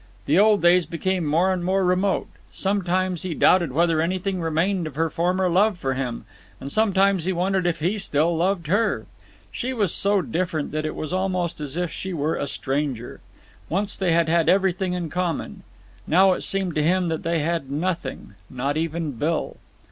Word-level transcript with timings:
The 0.25 0.39
old 0.39 0.63
days 0.63 0.87
became 0.87 1.27
more 1.27 1.53
and 1.53 1.63
more 1.63 1.85
remote. 1.85 2.27
Sometimes 2.51 3.21
he 3.21 3.35
doubted 3.35 3.71
whether 3.71 4.01
anything 4.01 4.41
remained 4.41 4.87
of 4.87 4.95
her 4.95 5.11
former 5.11 5.47
love 5.47 5.77
for 5.77 5.93
him, 5.93 6.25
and 6.59 6.71
sometimes 6.71 7.25
he 7.25 7.31
wondered 7.33 7.67
if 7.67 7.81
he 7.81 7.99
still 7.99 8.35
loved 8.35 8.65
her. 8.65 9.05
She 9.51 9.73
was 9.73 9.93
so 9.93 10.23
different 10.23 10.71
that 10.71 10.87
it 10.87 10.95
was 10.95 11.13
almost 11.13 11.61
as 11.61 11.77
if 11.77 11.91
she 11.91 12.13
were 12.13 12.33
a 12.35 12.47
stranger. 12.47 13.21
Once 13.69 13.95
they 13.95 14.11
had 14.11 14.27
had 14.27 14.49
everything 14.49 14.93
in 14.93 15.11
common. 15.11 15.61
Now 16.07 16.33
it 16.33 16.41
seemed 16.41 16.73
to 16.77 16.83
him 16.83 17.09
that 17.09 17.21
they 17.21 17.37
had 17.37 17.69
nothing—not 17.69 18.77
even 18.77 19.11
Bill. 19.11 19.57